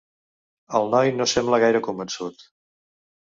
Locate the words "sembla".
1.33-1.59